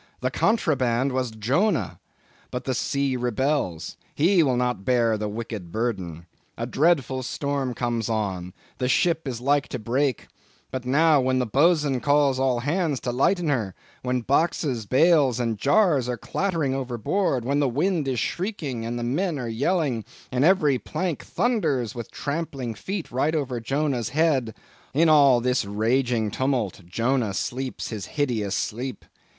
[0.19, 1.99] the contraband was Jonah.
[2.49, 6.25] But the sea rebels; he will not bear the wicked burden.
[6.57, 10.25] A dreadful storm comes on, the ship is like to break.
[10.71, 15.59] But now when the boatswain calls all hands to lighten her; when boxes, bales, and
[15.59, 20.43] jars are clattering overboard; when the wind is shrieking, and the men are yelling, and
[20.43, 24.55] every plank thunders with trampling feet right over Jonah's head;
[24.95, 29.05] in all this raging tumult, Jonah sleeps his hideous sleep.